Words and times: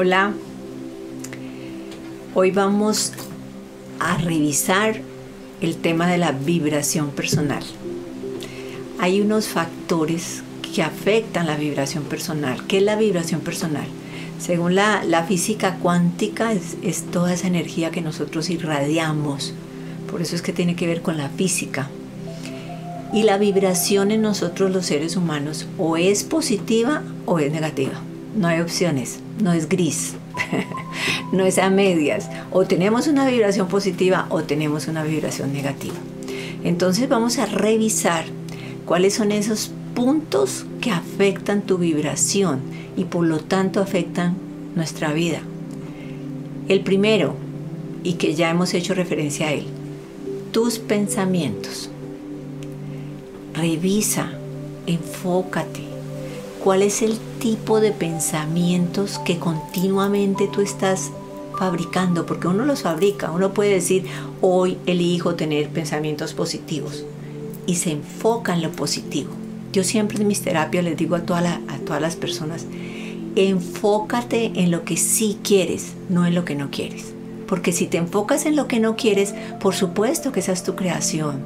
Hola, 0.00 0.32
hoy 2.32 2.52
vamos 2.52 3.14
a 3.98 4.16
revisar 4.18 5.00
el 5.60 5.76
tema 5.78 6.06
de 6.06 6.18
la 6.18 6.30
vibración 6.30 7.10
personal. 7.10 7.64
Hay 9.00 9.20
unos 9.20 9.48
factores 9.48 10.44
que 10.72 10.84
afectan 10.84 11.48
la 11.48 11.56
vibración 11.56 12.04
personal. 12.04 12.64
¿Qué 12.68 12.76
es 12.76 12.84
la 12.84 12.94
vibración 12.94 13.40
personal? 13.40 13.86
Según 14.38 14.76
la, 14.76 15.24
física 15.26 15.78
cuántica 15.82 16.52
es, 16.52 17.04
toda 17.10 17.34
esa 17.34 17.48
energía 17.48 17.90
que 17.90 18.00
nosotros 18.00 18.50
irradiamos. 18.50 19.52
Por 20.08 20.22
eso 20.22 20.36
es 20.36 20.42
que 20.42 20.52
tiene 20.52 20.76
que 20.76 20.86
ver 20.86 21.02
con 21.02 21.18
la 21.18 21.28
física. 21.28 21.90
Y 23.12 23.24
la 23.24 23.36
vibración 23.36 24.12
en 24.12 24.22
nosotros 24.22 24.70
los 24.70 24.86
seres 24.86 25.16
humanos 25.16 25.66
o 25.76 25.96
es 25.96 26.22
positiva 26.22 27.02
o 27.26 27.40
es 27.40 27.50
negativa. 27.50 27.94
No 28.36 28.46
hay 28.46 28.60
opciones, 28.60 29.18
no 29.40 29.52
es 29.52 29.68
gris, 29.68 30.14
no 31.32 31.44
es 31.44 31.58
a 31.58 31.70
medias. 31.70 32.28
O 32.50 32.64
tenemos 32.64 33.06
una 33.06 33.28
vibración 33.28 33.68
positiva 33.68 34.26
o 34.30 34.42
tenemos 34.42 34.88
una 34.88 35.02
vibración 35.02 35.52
negativa. 35.52 35.96
Entonces 36.64 37.08
vamos 37.08 37.38
a 37.38 37.46
revisar 37.46 38.24
cuáles 38.84 39.14
son 39.14 39.32
esos 39.32 39.70
puntos 39.94 40.66
que 40.80 40.90
afectan 40.90 41.62
tu 41.62 41.78
vibración 41.78 42.60
y 42.96 43.04
por 43.04 43.24
lo 43.24 43.38
tanto 43.38 43.80
afectan 43.80 44.36
nuestra 44.74 45.12
vida. 45.12 45.40
El 46.68 46.80
primero, 46.80 47.34
y 48.02 48.14
que 48.14 48.34
ya 48.34 48.50
hemos 48.50 48.74
hecho 48.74 48.94
referencia 48.94 49.48
a 49.48 49.52
él, 49.52 49.66
tus 50.52 50.78
pensamientos. 50.78 51.90
Revisa, 53.54 54.30
enfócate. 54.86 55.87
¿Cuál 56.68 56.82
es 56.82 57.00
el 57.00 57.16
tipo 57.40 57.80
de 57.80 57.92
pensamientos 57.92 59.18
que 59.20 59.38
continuamente 59.38 60.50
tú 60.52 60.60
estás 60.60 61.10
fabricando? 61.58 62.26
Porque 62.26 62.46
uno 62.46 62.66
los 62.66 62.82
fabrica. 62.82 63.30
Uno 63.30 63.54
puede 63.54 63.70
decir, 63.70 64.04
hoy 64.42 64.76
elijo 64.84 65.34
tener 65.34 65.70
pensamientos 65.70 66.34
positivos. 66.34 67.06
Y 67.66 67.76
se 67.76 67.92
enfoca 67.92 68.52
en 68.52 68.60
lo 68.60 68.70
positivo. 68.70 69.30
Yo 69.72 69.82
siempre 69.82 70.20
en 70.20 70.28
mis 70.28 70.42
terapias 70.42 70.84
les 70.84 70.98
digo 70.98 71.16
a, 71.16 71.20
a 71.20 71.78
todas 71.86 72.02
las 72.02 72.16
personas, 72.16 72.66
enfócate 73.34 74.52
en 74.56 74.70
lo 74.70 74.84
que 74.84 74.98
sí 74.98 75.38
quieres, 75.42 75.94
no 76.10 76.26
en 76.26 76.34
lo 76.34 76.44
que 76.44 76.54
no 76.54 76.70
quieres. 76.70 77.14
Porque 77.46 77.72
si 77.72 77.86
te 77.86 77.96
enfocas 77.96 78.44
en 78.44 78.56
lo 78.56 78.68
que 78.68 78.78
no 78.78 78.94
quieres, 78.94 79.34
por 79.58 79.74
supuesto 79.74 80.32
que 80.32 80.40
esa 80.40 80.52
es 80.52 80.64
tu 80.64 80.76
creación. 80.76 81.40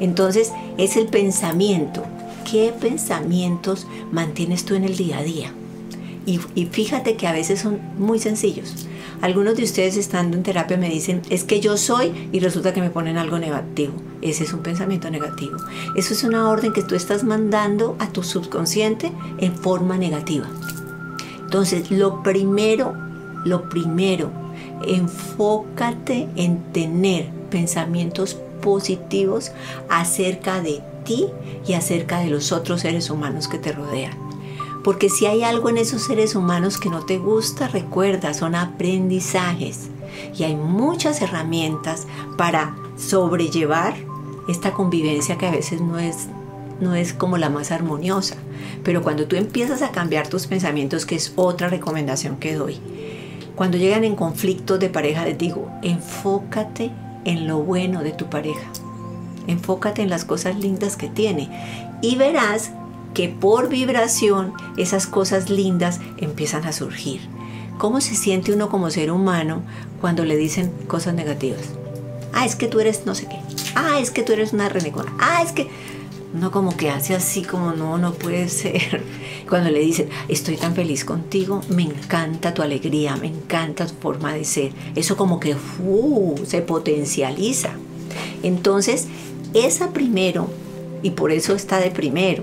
Entonces 0.00 0.52
es 0.76 0.98
el 0.98 1.06
pensamiento. 1.06 2.02
¿Qué 2.50 2.72
pensamientos 2.78 3.86
mantienes 4.12 4.64
tú 4.64 4.74
en 4.74 4.84
el 4.84 4.96
día 4.96 5.18
a 5.18 5.22
día? 5.22 5.52
Y, 6.26 6.38
fíjate 6.38 7.16
que 7.16 7.28
a 7.28 7.32
veces 7.32 7.60
son 7.60 7.80
muy 7.98 8.18
sencillos. 8.18 8.88
Algunos 9.20 9.56
de 9.56 9.62
ustedes 9.62 9.96
estando 9.96 10.36
en 10.36 10.42
terapia 10.42 10.76
me 10.76 10.88
dicen, 10.88 11.22
es 11.30 11.44
que 11.44 11.60
yo 11.60 11.76
soy 11.76 12.12
y 12.32 12.40
resulta 12.40 12.74
que 12.74 12.80
me 12.80 12.90
ponen 12.90 13.16
algo 13.16 13.38
negativo. 13.38 13.94
Ese 14.22 14.42
es 14.42 14.52
un 14.52 14.60
pensamiento 14.60 15.08
negativo. 15.08 15.56
Eso 15.94 16.14
es 16.14 16.24
una 16.24 16.48
orden 16.48 16.72
que 16.72 16.82
tú 16.82 16.96
estás 16.96 17.22
mandando 17.22 17.96
a 18.00 18.08
tu 18.08 18.24
subconsciente 18.24 19.12
en 19.38 19.54
forma 19.54 19.98
negativa. 19.98 20.48
Entonces, 21.44 21.92
lo 21.92 22.24
primero, 22.24 22.92
lo 23.44 23.68
primero 23.68 24.30
enfócate 24.86 26.28
en 26.36 26.72
tener 26.72 27.30
pensamientos 27.50 28.36
positivos 28.60 29.52
acerca 29.88 30.60
de 30.60 30.82
y 31.08 31.72
acerca 31.74 32.20
de 32.20 32.30
los 32.30 32.52
otros 32.52 32.82
seres 32.82 33.10
humanos 33.10 33.48
que 33.48 33.58
te 33.58 33.72
rodean. 33.72 34.12
Porque 34.82 35.08
si 35.08 35.26
hay 35.26 35.42
algo 35.42 35.68
en 35.68 35.78
esos 35.78 36.02
seres 36.02 36.36
humanos 36.36 36.78
que 36.78 36.90
no 36.90 37.04
te 37.04 37.18
gusta, 37.18 37.66
recuerda, 37.66 38.34
son 38.34 38.54
aprendizajes. 38.54 39.88
Y 40.36 40.44
hay 40.44 40.54
muchas 40.54 41.20
herramientas 41.22 42.06
para 42.36 42.76
sobrellevar 42.96 43.94
esta 44.48 44.72
convivencia 44.72 45.38
que 45.38 45.46
a 45.46 45.50
veces 45.50 45.80
no 45.80 45.98
es, 45.98 46.28
no 46.80 46.94
es 46.94 47.12
como 47.12 47.36
la 47.36 47.50
más 47.50 47.72
armoniosa. 47.72 48.36
Pero 48.84 49.02
cuando 49.02 49.26
tú 49.26 49.34
empiezas 49.34 49.82
a 49.82 49.90
cambiar 49.90 50.28
tus 50.28 50.46
pensamientos, 50.46 51.04
que 51.04 51.16
es 51.16 51.32
otra 51.34 51.68
recomendación 51.68 52.36
que 52.36 52.54
doy, 52.54 52.78
cuando 53.56 53.78
llegan 53.78 54.04
en 54.04 54.14
conflictos 54.14 54.78
de 54.78 54.88
pareja, 54.88 55.24
les 55.24 55.36
digo, 55.36 55.68
enfócate 55.82 56.92
en 57.24 57.48
lo 57.48 57.58
bueno 57.58 58.02
de 58.02 58.12
tu 58.12 58.26
pareja. 58.26 58.70
Enfócate 59.46 60.02
en 60.02 60.10
las 60.10 60.24
cosas 60.24 60.56
lindas 60.56 60.96
que 60.96 61.08
tiene. 61.08 61.48
Y 62.02 62.16
verás 62.16 62.70
que 63.14 63.28
por 63.28 63.68
vibración 63.68 64.52
esas 64.76 65.06
cosas 65.06 65.48
lindas 65.48 66.00
empiezan 66.18 66.64
a 66.64 66.72
surgir. 66.72 67.20
¿Cómo 67.78 68.00
se 68.00 68.14
siente 68.14 68.52
uno 68.52 68.68
como 68.68 68.90
ser 68.90 69.10
humano 69.10 69.62
cuando 70.00 70.24
le 70.24 70.36
dicen 70.36 70.70
cosas 70.86 71.14
negativas? 71.14 71.62
Ah, 72.32 72.44
es 72.44 72.56
que 72.56 72.68
tú 72.68 72.80
eres 72.80 73.06
no 73.06 73.14
sé 73.14 73.26
qué. 73.26 73.36
Ah, 73.74 73.98
es 74.00 74.10
que 74.10 74.22
tú 74.22 74.32
eres 74.32 74.52
una 74.52 74.68
renegona. 74.68 75.12
Ah, 75.18 75.42
es 75.42 75.52
que 75.52 75.68
uno 76.34 76.50
como 76.50 76.76
que 76.76 76.90
hace 76.90 77.14
así 77.14 77.42
como 77.42 77.72
no, 77.72 77.96
no 77.96 78.12
puede 78.12 78.48
ser. 78.50 79.02
Cuando 79.48 79.70
le 79.70 79.80
dicen, 79.80 80.08
estoy 80.28 80.56
tan 80.56 80.74
feliz 80.74 81.04
contigo, 81.04 81.62
me 81.68 81.82
encanta 81.82 82.52
tu 82.52 82.62
alegría, 82.62 83.16
me 83.16 83.28
encanta 83.28 83.86
tu 83.86 83.94
forma 83.94 84.34
de 84.34 84.44
ser. 84.44 84.72
Eso 84.94 85.16
como 85.16 85.40
que 85.40 85.56
se 86.46 86.60
potencializa. 86.62 87.70
Entonces, 88.42 89.06
esa 89.54 89.92
primero, 89.92 90.50
y 91.02 91.10
por 91.10 91.32
eso 91.32 91.54
está 91.54 91.80
de 91.80 91.90
primero, 91.90 92.42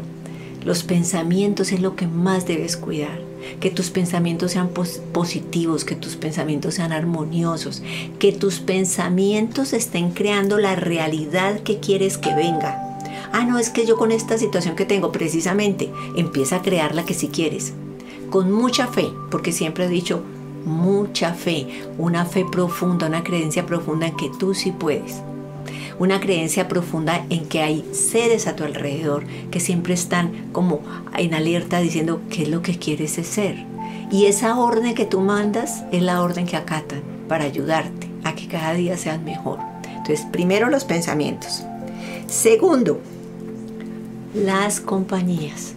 los 0.64 0.84
pensamientos 0.84 1.72
es 1.72 1.82
lo 1.82 1.96
que 1.96 2.08
más 2.08 2.46
debes 2.46 2.78
cuidar. 2.78 3.22
Que 3.60 3.70
tus 3.70 3.90
pensamientos 3.90 4.52
sean 4.52 4.70
positivos, 4.70 5.84
que 5.84 5.96
tus 5.96 6.16
pensamientos 6.16 6.76
sean 6.76 6.94
armoniosos, 6.94 7.84
que 8.18 8.32
tus 8.32 8.60
pensamientos 8.60 9.74
estén 9.74 10.12
creando 10.12 10.58
la 10.58 10.76
realidad 10.76 11.60
que 11.60 11.80
quieres 11.80 12.18
que 12.18 12.34
venga 12.34 12.94
ah, 13.34 13.44
no, 13.44 13.60
es 13.60 13.70
que 13.70 13.86
yo 13.86 13.98
con 13.98 14.12
esta 14.12 14.38
situación 14.38 14.76
que 14.76 14.86
tengo 14.86 15.12
precisamente, 15.12 15.92
empieza 16.16 16.58
a 16.58 16.62
crear 16.62 16.96
la 16.96 17.04
que 17.04 17.14
si 17.14 17.28
quieres. 17.28 17.74
Con 18.30 18.52
mucha 18.52 18.88
fe, 18.88 19.12
porque 19.30 19.52
siempre 19.52 19.86
he 19.86 19.90
dicho, 19.90 20.24
mucha 20.66 21.34
fe, 21.34 21.68
una 21.98 22.26
fe 22.26 22.46
profunda, 22.50 23.08
una 23.08 23.24
creencia 23.24 23.66
profunda 23.66 24.08
en 24.08 24.16
que 24.16 24.32
tú 24.40 24.54
sí 24.54 24.72
puedes. 24.72 25.22
Una 26.00 26.20
creencia 26.20 26.68
profunda 26.68 27.26
en 27.30 27.46
que 27.46 27.62
hay 27.62 27.86
seres 27.92 28.48
a 28.48 28.56
tu 28.56 28.64
alrededor 28.64 29.26
que 29.52 29.60
siempre 29.60 29.94
están 29.94 30.50
como 30.52 30.82
en 31.18 31.34
alerta 31.34 31.80
diciendo 31.80 32.22
qué 32.30 32.44
es 32.44 32.50
lo 32.50 32.62
que 32.62 32.78
quieres 32.78 33.12
ser. 33.12 33.66
Y 34.12 34.26
esa 34.26 34.58
orden 34.58 34.96
que 34.96 35.06
tú 35.06 35.22
mandas 35.22 35.84
es 35.92 36.02
la 36.02 36.22
orden 36.22 36.46
que 36.46 36.58
acatan 36.58 37.02
para 37.28 37.46
ayudarte 37.46 38.08
a 38.24 38.36
que 38.36 38.48
cada 38.48 38.74
día 38.74 38.98
seas 38.98 39.22
mejor. 39.22 39.60
Entonces, 39.88 40.26
primero 40.32 40.70
los 40.70 40.84
pensamientos. 40.84 41.64
Segundo, 42.28 43.00
las 44.34 44.80
compañías. 44.80 45.74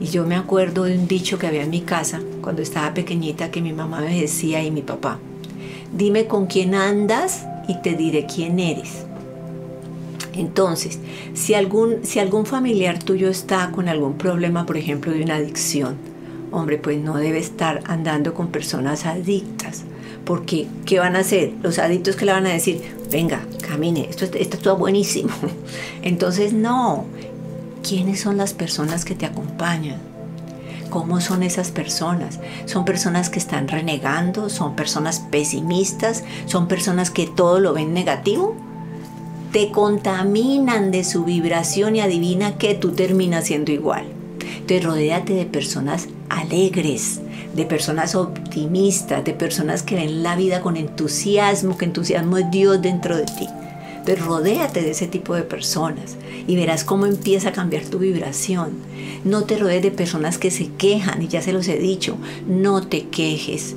Y 0.00 0.06
yo 0.06 0.24
me 0.24 0.36
acuerdo 0.36 0.84
de 0.84 0.96
un 0.96 1.06
dicho 1.06 1.38
que 1.38 1.46
había 1.46 1.62
en 1.62 1.70
mi 1.70 1.82
casa 1.82 2.20
cuando 2.40 2.62
estaba 2.62 2.94
pequeñita 2.94 3.50
que 3.50 3.60
mi 3.60 3.72
mamá 3.72 4.00
me 4.00 4.18
decía 4.18 4.62
y 4.62 4.70
mi 4.70 4.80
papá, 4.80 5.18
dime 5.92 6.26
con 6.26 6.46
quién 6.46 6.74
andas 6.74 7.44
y 7.70 7.80
te 7.82 7.94
diré 7.94 8.26
quién 8.26 8.58
eres. 8.58 9.04
Entonces, 10.32 10.98
si 11.34 11.54
algún, 11.54 12.04
si 12.04 12.18
algún 12.18 12.46
familiar 12.46 12.98
tuyo 12.98 13.28
está 13.28 13.70
con 13.72 13.88
algún 13.88 14.14
problema, 14.14 14.66
por 14.66 14.76
ejemplo, 14.76 15.12
de 15.12 15.22
una 15.22 15.36
adicción, 15.36 15.96
hombre, 16.50 16.78
pues 16.78 16.98
no 16.98 17.16
debe 17.16 17.38
estar 17.38 17.82
andando 17.86 18.34
con 18.34 18.48
personas 18.48 19.06
adictas. 19.06 19.84
Porque, 20.24 20.66
¿qué 20.84 20.98
van 20.98 21.16
a 21.16 21.20
hacer? 21.20 21.52
Los 21.62 21.78
adictos 21.78 22.16
que 22.16 22.26
le 22.26 22.32
van 22.32 22.46
a 22.46 22.50
decir, 22.50 22.80
venga, 23.10 23.40
camine, 23.66 24.06
esto, 24.08 24.24
esto 24.24 24.56
está 24.56 24.72
buenísimo. 24.72 25.30
Entonces, 26.02 26.52
no, 26.52 27.06
¿Quiénes 27.82 28.20
son 28.20 28.36
las 28.36 28.52
personas 28.52 29.04
que 29.04 29.14
te 29.14 29.24
acompañan? 29.24 30.09
¿Cómo 30.90 31.20
son 31.20 31.44
esas 31.44 31.70
personas? 31.70 32.40
¿Son 32.66 32.84
personas 32.84 33.30
que 33.30 33.38
están 33.38 33.68
renegando? 33.68 34.50
¿Son 34.50 34.74
personas 34.74 35.20
pesimistas? 35.20 36.24
¿Son 36.46 36.66
personas 36.66 37.10
que 37.10 37.28
todo 37.28 37.60
lo 37.60 37.72
ven 37.72 37.94
negativo? 37.94 38.56
Te 39.52 39.70
contaminan 39.70 40.90
de 40.90 41.04
su 41.04 41.24
vibración 41.24 41.94
y 41.94 42.00
adivina 42.00 42.58
que 42.58 42.74
tú 42.74 42.90
terminas 42.90 43.44
siendo 43.46 43.70
igual. 43.70 44.04
Te 44.66 44.80
rodéate 44.80 45.32
de 45.34 45.46
personas 45.46 46.08
alegres, 46.28 47.20
de 47.54 47.64
personas 47.66 48.16
optimistas, 48.16 49.24
de 49.24 49.32
personas 49.32 49.84
que 49.84 49.94
ven 49.94 50.24
la 50.24 50.34
vida 50.34 50.60
con 50.60 50.76
entusiasmo, 50.76 51.78
que 51.78 51.84
entusiasmo 51.84 52.36
es 52.36 52.50
Dios 52.50 52.82
dentro 52.82 53.16
de 53.16 53.26
ti. 53.26 53.48
Rodéate 54.16 54.82
de 54.82 54.90
ese 54.90 55.06
tipo 55.06 55.34
de 55.34 55.42
personas 55.42 56.16
y 56.46 56.56
verás 56.56 56.84
cómo 56.84 57.06
empieza 57.06 57.50
a 57.50 57.52
cambiar 57.52 57.84
tu 57.84 57.98
vibración. 57.98 58.70
No 59.24 59.44
te 59.44 59.56
rodees 59.58 59.82
de 59.82 59.90
personas 59.90 60.38
que 60.38 60.50
se 60.50 60.68
quejan 60.72 61.22
y 61.22 61.28
ya 61.28 61.42
se 61.42 61.52
los 61.52 61.68
he 61.68 61.78
dicho, 61.78 62.16
no 62.48 62.86
te 62.86 63.08
quejes, 63.08 63.76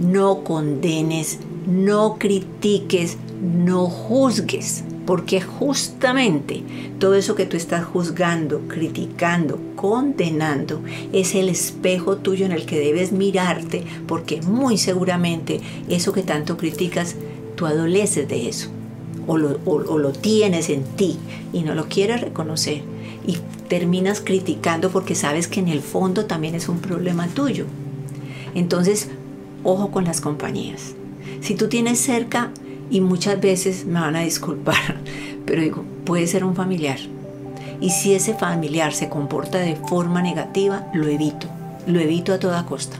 no 0.00 0.44
condenes, 0.44 1.38
no 1.66 2.16
critiques, 2.18 3.16
no 3.42 3.86
juzgues. 3.86 4.84
Porque 5.06 5.42
justamente 5.42 6.62
todo 6.98 7.14
eso 7.14 7.34
que 7.34 7.44
tú 7.44 7.58
estás 7.58 7.84
juzgando, 7.84 8.62
criticando, 8.68 9.60
condenando, 9.76 10.80
es 11.12 11.34
el 11.34 11.50
espejo 11.50 12.16
tuyo 12.16 12.46
en 12.46 12.52
el 12.52 12.64
que 12.64 12.78
debes 12.78 13.12
mirarte, 13.12 13.84
porque 14.06 14.40
muy 14.40 14.78
seguramente 14.78 15.60
eso 15.90 16.14
que 16.14 16.22
tanto 16.22 16.56
criticas, 16.56 17.16
tú 17.54 17.66
adoleces 17.66 18.26
de 18.28 18.48
eso, 18.48 18.70
o 19.26 19.38
lo, 19.38 20.12
tienes 20.12 20.70
en 20.70 20.84
ti 20.84 21.18
y 21.52 21.62
no 21.62 21.74
lo 21.74 21.88
quieres 21.88 22.20
reconocer. 22.20 22.82
Y 23.26 23.38
terminas 23.68 24.20
criticando 24.20 24.90
porque 24.90 25.14
sabes 25.14 25.48
que 25.48 25.60
en 25.60 25.68
el 25.68 25.80
fondo 25.80 26.26
también 26.26 26.54
es 26.54 26.68
un 26.68 26.78
problema 26.78 27.28
tuyo. 27.28 27.66
Entonces, 28.54 29.08
ojo 29.62 29.90
con 29.90 30.04
las 30.04 30.20
compañías. 30.20 30.94
Si 31.40 31.54
tú 31.54 31.68
tienes 31.68 31.98
cerca, 31.98 32.50
y 32.90 33.00
muchas 33.00 33.40
veces 33.40 33.86
me 33.86 34.00
van 34.00 34.16
a 34.16 34.20
disculpar, 34.20 34.96
pero 35.46 35.62
digo, 35.62 35.84
puede 36.04 36.26
ser 36.26 36.44
un 36.44 36.54
familiar. 36.54 36.98
Y 37.80 37.90
si 37.90 38.14
ese 38.14 38.34
familiar 38.34 38.92
se 38.92 39.08
comporta 39.08 39.58
de 39.58 39.76
forma 39.76 40.22
negativa, 40.22 40.86
lo 40.94 41.08
evito. 41.08 41.48
Lo 41.86 42.00
evito 42.00 42.32
a 42.32 42.38
toda 42.38 42.64
costa. 42.66 42.96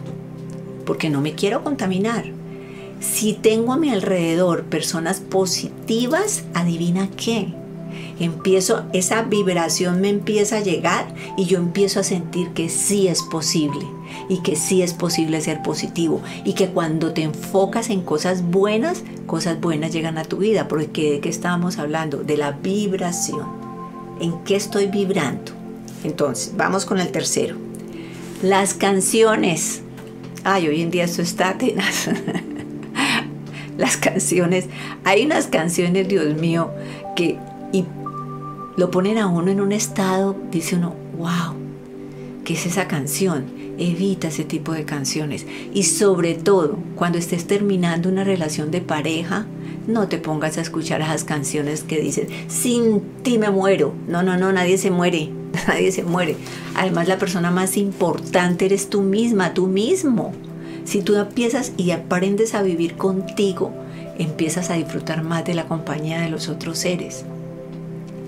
Porque 0.84 1.08
no 1.08 1.20
me 1.20 1.34
quiero 1.34 1.62
contaminar. 1.62 2.24
Si 3.00 3.34
tengo 3.34 3.72
a 3.72 3.76
mi 3.76 3.90
alrededor 3.90 4.64
personas 4.64 5.20
positivas, 5.20 6.44
adivina 6.54 7.08
qué 7.16 7.54
empiezo, 8.18 8.84
esa 8.92 9.22
vibración 9.22 10.00
me 10.00 10.08
empieza 10.08 10.58
a 10.58 10.60
llegar 10.60 11.06
y 11.36 11.46
yo 11.46 11.58
empiezo 11.58 12.00
a 12.00 12.04
sentir 12.04 12.50
que 12.50 12.68
sí 12.68 13.08
es 13.08 13.22
posible 13.22 13.86
y 14.28 14.38
que 14.42 14.56
sí 14.56 14.82
es 14.82 14.92
posible 14.92 15.40
ser 15.40 15.62
positivo 15.62 16.22
y 16.44 16.54
que 16.54 16.68
cuando 16.68 17.12
te 17.12 17.22
enfocas 17.22 17.90
en 17.90 18.02
cosas 18.02 18.42
buenas, 18.42 19.02
cosas 19.26 19.60
buenas 19.60 19.92
llegan 19.92 20.18
a 20.18 20.24
tu 20.24 20.38
vida, 20.38 20.68
porque 20.68 21.12
de 21.12 21.20
qué 21.20 21.28
estábamos 21.28 21.78
hablando, 21.78 22.18
de 22.18 22.36
la 22.36 22.52
vibración. 22.52 23.46
¿En 24.20 24.44
qué 24.44 24.56
estoy 24.56 24.86
vibrando? 24.86 25.52
Entonces, 26.04 26.52
vamos 26.56 26.84
con 26.84 27.00
el 27.00 27.10
tercero. 27.10 27.56
Las 28.42 28.74
canciones. 28.74 29.80
Ay, 30.44 30.68
hoy 30.68 30.82
en 30.82 30.90
día 30.90 31.04
esto 31.04 31.22
está. 31.22 31.56
Las 33.78 33.96
canciones. 33.96 34.66
Hay 35.04 35.24
unas 35.24 35.46
canciones, 35.46 36.08
Dios 36.08 36.34
mío, 36.34 36.70
que 37.16 37.38
y 37.72 37.84
lo 38.76 38.90
ponen 38.90 39.18
a 39.18 39.26
uno 39.26 39.50
en 39.50 39.60
un 39.60 39.72
estado, 39.72 40.36
dice 40.50 40.76
uno, 40.76 40.94
wow, 41.18 41.54
¿qué 42.44 42.54
es 42.54 42.66
esa 42.66 42.88
canción? 42.88 43.46
Evita 43.78 44.28
ese 44.28 44.44
tipo 44.44 44.72
de 44.72 44.84
canciones. 44.84 45.46
Y 45.72 45.84
sobre 45.84 46.34
todo, 46.34 46.78
cuando 46.94 47.18
estés 47.18 47.46
terminando 47.46 48.08
una 48.08 48.24
relación 48.24 48.70
de 48.70 48.80
pareja, 48.80 49.46
no 49.86 50.08
te 50.08 50.18
pongas 50.18 50.56
a 50.58 50.60
escuchar 50.60 51.00
esas 51.02 51.24
canciones 51.24 51.82
que 51.82 52.00
dicen, 52.00 52.28
sin 52.48 53.02
ti 53.22 53.38
me 53.38 53.50
muero. 53.50 53.92
No, 54.08 54.22
no, 54.22 54.36
no, 54.36 54.52
nadie 54.52 54.78
se 54.78 54.90
muere, 54.90 55.30
nadie 55.68 55.92
se 55.92 56.02
muere. 56.02 56.36
Además, 56.74 57.08
la 57.08 57.18
persona 57.18 57.50
más 57.50 57.76
importante 57.76 58.66
eres 58.66 58.88
tú 58.88 59.02
misma, 59.02 59.54
tú 59.54 59.66
mismo. 59.66 60.32
Si 60.84 61.02
tú 61.02 61.16
empiezas 61.16 61.72
y 61.76 61.90
aprendes 61.92 62.54
a 62.54 62.62
vivir 62.62 62.96
contigo, 62.96 63.72
empiezas 64.18 64.70
a 64.70 64.74
disfrutar 64.74 65.22
más 65.22 65.44
de 65.44 65.54
la 65.54 65.66
compañía 65.66 66.20
de 66.20 66.30
los 66.30 66.48
otros 66.48 66.78
seres. 66.78 67.24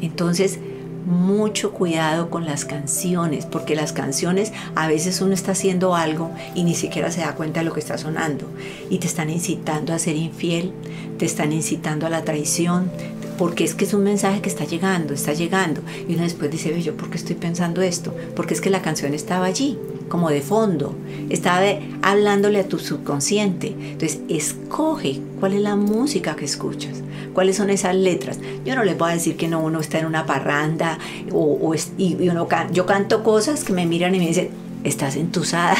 Entonces, 0.00 0.58
mucho 1.06 1.70
cuidado 1.70 2.30
con 2.30 2.46
las 2.46 2.64
canciones, 2.64 3.46
porque 3.46 3.76
las 3.76 3.92
canciones 3.92 4.52
a 4.74 4.88
veces 4.88 5.20
uno 5.20 5.34
está 5.34 5.52
haciendo 5.52 5.94
algo 5.94 6.32
y 6.54 6.64
ni 6.64 6.74
siquiera 6.74 7.12
se 7.12 7.20
da 7.20 7.36
cuenta 7.36 7.60
de 7.60 7.66
lo 7.66 7.72
que 7.72 7.80
está 7.80 7.96
sonando 7.96 8.46
y 8.90 8.98
te 8.98 9.06
están 9.06 9.30
incitando 9.30 9.92
a 9.92 10.00
ser 10.00 10.16
infiel, 10.16 10.72
te 11.16 11.24
están 11.24 11.52
incitando 11.52 12.06
a 12.06 12.10
la 12.10 12.24
traición, 12.24 12.90
porque 13.38 13.64
es 13.64 13.74
que 13.74 13.84
es 13.84 13.94
un 13.94 14.04
mensaje 14.04 14.40
que 14.40 14.48
está 14.48 14.64
llegando, 14.64 15.14
está 15.14 15.32
llegando. 15.32 15.80
Y 16.08 16.14
uno 16.14 16.22
después 16.22 16.50
dice, 16.50 16.82
yo, 16.82 16.96
¿por 16.96 17.10
qué 17.10 17.16
estoy 17.16 17.36
pensando 17.36 17.82
esto? 17.82 18.14
Porque 18.34 18.54
es 18.54 18.60
que 18.60 18.70
la 18.70 18.82
canción 18.82 19.14
estaba 19.14 19.46
allí, 19.46 19.78
como 20.08 20.30
de 20.30 20.40
fondo, 20.40 20.94
estaba 21.28 21.66
hablándole 22.02 22.60
a 22.60 22.68
tu 22.68 22.78
subconsciente. 22.78 23.68
Entonces, 23.68 24.20
escoge 24.28 25.20
cuál 25.40 25.54
es 25.54 25.60
la 25.60 25.76
música 25.76 26.36
que 26.36 26.44
escuchas, 26.44 27.02
cuáles 27.34 27.56
son 27.56 27.70
esas 27.70 27.94
letras. 27.94 28.38
Yo 28.64 28.74
no 28.74 28.84
les 28.84 28.96
voy 28.96 29.10
a 29.10 29.14
decir 29.14 29.36
que 29.36 29.48
no, 29.48 29.60
uno 29.60 29.80
está 29.80 29.98
en 29.98 30.06
una 30.06 30.26
parranda 30.26 30.98
o, 31.32 31.74
y, 31.98 32.28
uno 32.28 32.48
yo 32.72 32.86
canto 32.86 33.22
cosas 33.22 33.64
que 33.64 33.72
me 33.72 33.86
miran 33.86 34.14
y 34.14 34.18
me 34.18 34.28
dicen, 34.28 34.50
estás 34.84 35.16
entusada. 35.16 35.76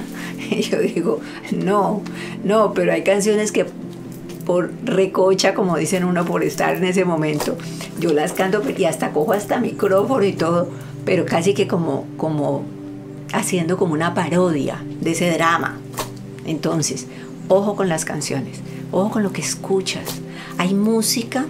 y 0.50 0.62
yo 0.62 0.78
digo, 0.80 1.20
no, 1.52 2.02
no, 2.44 2.74
pero 2.74 2.92
hay 2.92 3.02
canciones 3.02 3.52
que 3.52 3.66
recocha, 4.84 5.54
como 5.54 5.76
dicen 5.76 6.04
uno, 6.04 6.24
por 6.24 6.42
estar 6.42 6.76
en 6.76 6.84
ese 6.84 7.04
momento. 7.04 7.56
Yo 7.98 8.12
las 8.12 8.32
canto 8.32 8.62
y 8.76 8.84
hasta 8.84 9.12
cojo 9.12 9.32
hasta 9.32 9.60
micrófono 9.60 10.24
y 10.24 10.32
todo, 10.32 10.68
pero 11.04 11.26
casi 11.26 11.54
que 11.54 11.66
como, 11.66 12.06
como 12.16 12.64
haciendo 13.32 13.76
como 13.76 13.94
una 13.94 14.14
parodia 14.14 14.82
de 15.00 15.12
ese 15.12 15.30
drama. 15.30 15.78
Entonces, 16.46 17.06
ojo 17.48 17.76
con 17.76 17.88
las 17.88 18.04
canciones, 18.04 18.58
ojo 18.90 19.10
con 19.10 19.22
lo 19.22 19.32
que 19.32 19.42
escuchas. 19.42 20.20
Hay 20.58 20.74
música. 20.74 21.46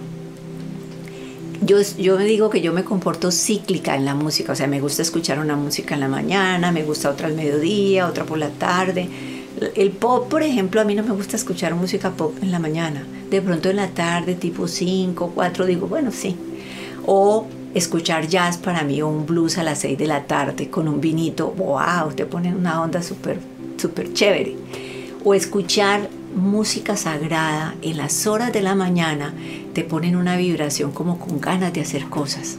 Yo, 1.63 1.77
yo 1.99 2.17
digo 2.17 2.49
que 2.49 2.61
yo 2.61 2.73
me 2.73 2.83
comporto 2.83 3.31
cíclica 3.31 3.95
en 3.95 4.03
la 4.03 4.15
música, 4.15 4.53
o 4.53 4.55
sea, 4.55 4.65
me 4.67 4.81
gusta 4.81 5.03
escuchar 5.03 5.37
una 5.37 5.55
música 5.55 5.93
en 5.93 5.99
la 5.99 6.07
mañana, 6.07 6.71
me 6.71 6.83
gusta 6.83 7.09
otra 7.09 7.27
al 7.27 7.35
mediodía, 7.35 8.07
otra 8.07 8.25
por 8.25 8.39
la 8.39 8.49
tarde 8.49 9.09
el 9.75 9.91
pop, 9.91 10.29
por 10.29 10.43
ejemplo, 10.43 10.81
a 10.81 10.83
mí 10.83 10.95
no 10.95 11.03
me 11.03 11.11
gusta 11.11 11.35
escuchar 11.35 11.75
música 11.75 12.11
pop 12.11 12.35
en 12.41 12.51
la 12.51 12.59
mañana. 12.59 13.05
De 13.29 13.41
pronto 13.41 13.69
en 13.69 13.77
la 13.77 13.89
tarde, 13.89 14.35
tipo 14.35 14.67
5, 14.67 15.31
4, 15.33 15.65
digo, 15.65 15.87
bueno, 15.87 16.11
sí. 16.11 16.35
O 17.05 17.47
escuchar 17.73 18.27
jazz 18.27 18.57
para 18.57 18.83
mí 18.83 19.01
o 19.01 19.07
un 19.07 19.25
blues 19.25 19.57
a 19.57 19.63
las 19.63 19.79
6 19.79 19.97
de 19.97 20.07
la 20.07 20.25
tarde 20.25 20.69
con 20.69 20.87
un 20.87 20.99
vinito, 20.99 21.51
wow, 21.51 22.13
te 22.15 22.25
ponen 22.25 22.55
una 22.55 22.81
onda 22.81 23.01
súper, 23.01 23.39
súper 23.77 24.13
chévere. 24.13 24.55
O 25.23 25.33
escuchar 25.33 26.09
música 26.35 26.95
sagrada 26.95 27.75
en 27.81 27.97
las 27.97 28.27
horas 28.27 28.51
de 28.53 28.61
la 28.61 28.75
mañana, 28.75 29.33
te 29.73 29.83
ponen 29.83 30.15
una 30.15 30.37
vibración 30.37 30.91
como 30.91 31.19
con 31.19 31.39
ganas 31.39 31.73
de 31.73 31.81
hacer 31.81 32.05
cosas. 32.05 32.57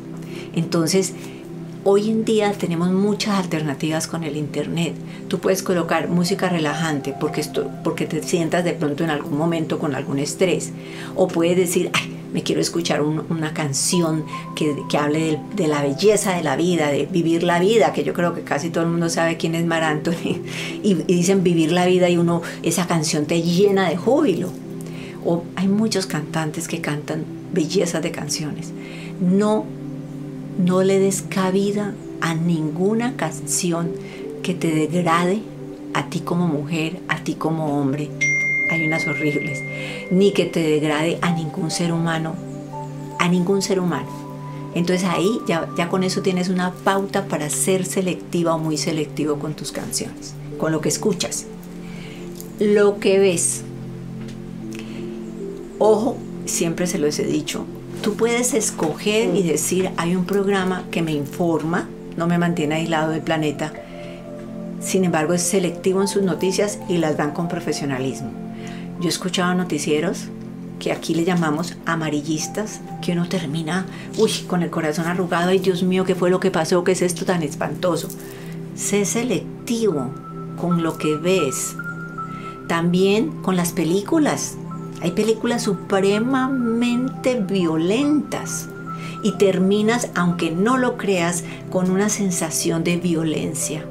Entonces, 0.55 1.15
Hoy 1.85 2.11
en 2.11 2.25
día 2.25 2.53
tenemos 2.53 2.93
muchas 2.93 3.41
alternativas 3.41 4.07
con 4.07 4.23
el 4.23 4.37
Internet. 4.37 4.95
Tú 5.27 5.41
puedes 5.41 5.65
colocar 5.65 6.09
música 6.09 6.49
relajante 6.49 7.13
porque, 7.19 7.45
porque 7.83 8.07
te 8.07 8.23
sientas 8.23 8.63
de 8.63 8.73
pronto 8.73 9.03
en 9.03 9.11
algún 9.11 9.37
momento 9.37 9.81
con 9.81 9.97
algún 9.97 10.21
estrés. 10.21 10.71
O 11.17 11.27
puedes 11.27 11.57
decir, 11.57 11.91
me 12.33 12.45
quiero 12.45 12.61
escuchar 12.61 13.03
una 13.03 13.53
canción 13.53 14.25
que, 14.55 14.77
hable 14.97 15.41
de, 15.57 15.67
la 15.67 15.83
belleza 15.83 16.37
de 16.37 16.45
la 16.45 16.55
vida, 16.55 16.87
de 16.87 17.07
vivir 17.07 17.43
la 17.43 17.59
vida, 17.59 17.93
que 17.93 18.05
yo 18.05 18.15
creo 18.15 18.33
que 18.33 18.43
casi 18.43 18.71
todo 18.71 18.85
el 18.85 18.91
mundo 18.91 19.09
sabe 19.09 19.37
quién 19.37 19.57
es 19.57 19.67
Mar 19.67 19.83
Anthony. 19.83 20.41
Y, 20.85 20.93
y 20.93 21.17
dicen 21.17 21.43
vivir 21.43 21.73
la 21.73 21.85
vida 21.87 22.09
y 22.09 22.17
uno, 22.17 22.43
esa 22.63 22.87
canción 22.87 23.27
te 23.27 23.43
llena 23.43 23.89
de 23.89 23.97
júbilo. 23.97 24.51
O 25.25 25.43
hay 25.57 25.67
muchos 25.67 26.07
cantantes 26.07 26.69
que 26.69 26.81
cantan 26.81 27.25
bellezas 27.53 28.03
de 28.03 28.13
canciones. 28.13 28.73
No 29.21 29.65
no 30.65 30.83
le 30.83 30.99
des 30.99 31.23
cabida 31.23 31.95
a 32.21 32.35
ninguna 32.35 33.17
canción 33.17 33.91
que 34.43 34.55
te 34.55 34.69
degrade 34.69 35.43
a 35.93 36.09
ti 36.09 36.21
como 36.21 36.47
mujer, 36.47 37.01
a 37.09 37.23
ti 37.25 37.35
como 37.35 37.81
hombre. 37.81 38.11
Hay 38.71 38.87
unas 38.87 39.07
horribles. 39.07 39.61
Ni 40.11 40.33
que 40.33 40.45
te 40.45 40.61
degrade 40.61 41.19
a 41.21 41.33
ningún 41.33 41.71
ser 41.71 41.93
humano, 41.93 42.35
a 43.19 43.29
ningún 43.29 43.61
ser 43.61 43.81
humano. 43.81 44.09
Entonces 44.75 45.07
ahí 45.07 45.39
ya, 45.47 45.67
con 45.91 46.05
eso 46.05 46.23
tienes 46.23 46.49
una 46.49 46.73
pauta 46.73 47.27
para 47.27 47.51
ser 47.51 47.85
selectiva 47.85 48.55
o 48.55 48.59
muy 48.59 48.79
selectivo 48.79 49.39
con 49.39 49.55
tus 49.55 49.73
canciones, 49.73 50.35
con 50.59 50.73
lo 50.73 50.81
que 50.81 50.89
escuchas. 50.89 51.47
Lo 52.59 53.01
que 53.01 53.19
ves. 53.19 53.63
Ojo, 55.79 56.17
siempre 56.47 56.87
se 56.87 56.99
los 56.99 57.19
he 57.19 57.25
dicho, 57.25 57.67
Tú 58.03 58.17
puedes 58.17 58.53
escoger 58.53 59.35
y 59.37 59.45
decir, 59.45 59.91
hay 59.97 60.17
un 60.17 60.25
programa 60.25 60.85
que 60.91 61.03
me 61.03 61.13
informa, 61.13 61.89
no 62.17 62.27
me 62.27 62.37
mantiene 62.37 62.75
aislado 62.75 63.13
del 63.13 63.23
planeta, 63.23 63.73
sin 64.81 65.05
embargo 65.05 65.35
es 65.35 65.43
selectivo 65.43 66.01
en 66.01 66.09
sus 66.09 66.23
noticias 66.23 66.81
y 66.89 66.99
las 66.99 67.17
dan 67.17 67.31
con 67.31 67.47
profesionalismo. 67.47 68.31
Yo 68.99 69.07
he 69.07 69.09
escuchado 69.09 69.55
noticieros 69.55 70.25
que 70.81 70.91
aquí 70.91 71.15
le 71.15 71.25
llamamos 71.25 71.77
amarillistas, 71.87 72.81
que 73.01 73.13
uno 73.13 73.29
termina, 73.29 73.87
uy, 74.19 74.33
con 74.49 74.65
el 74.65 74.71
corazón 74.71 75.07
arrugado, 75.07 75.51
ay 75.51 75.61
Dios 75.61 75.85
mío, 75.85 76.05
¿qué 76.05 76.17
fue 76.17 76.29
lo 76.29 76.41
que 76.41 76.51
pasó? 76.51 76.83
¿Qué 76.83 76.93
es 76.93 77.03
esto 77.03 77.25
tan 77.25 77.45
espantoso? 77.45 78.09
Sé 78.75 79.05
selectivo 79.05 80.11
con 80.61 80.83
lo 80.83 80.99
que 80.99 81.15
ves. 81.15 81.77
También 82.67 83.31
con 83.43 83.55
las 83.55 83.71
películas. 83.71 84.57
Hay 85.03 85.11
películas 85.11 85.63
supremamente 85.63 87.41
violentas 87.41 88.69
y 89.25 89.33
terminas, 89.33 90.11
aunque 90.15 90.53
no 90.53 90.79
lo 90.79 90.97
creas, 90.97 91.43
con 91.71 91.91
una 91.91 92.09
sensación 92.09 92.85
de 92.85 92.99
violencia. 92.99 93.85